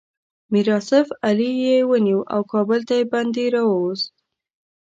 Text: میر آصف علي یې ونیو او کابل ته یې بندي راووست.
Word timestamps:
میر 0.51 0.67
آصف 0.79 1.07
علي 1.27 1.51
یې 1.65 1.77
ونیو 1.89 2.19
او 2.33 2.41
کابل 2.51 2.79
ته 2.87 2.93
یې 2.99 3.05
بندي 3.13 3.45
راووست. 3.53 4.09